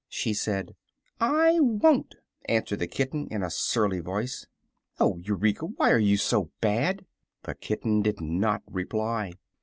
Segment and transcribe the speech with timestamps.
[0.09, 0.75] she said.
[1.19, 2.15] "I won't,"
[2.49, 4.47] answered the kitten, in a surly voice.
[4.99, 5.67] "Oh, Eureka!
[5.67, 7.05] Why are you so bad?"
[7.43, 9.33] The kitten did not reply.